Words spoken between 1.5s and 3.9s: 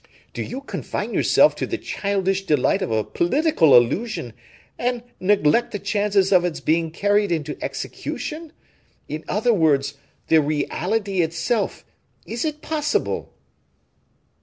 to the childish delight of a political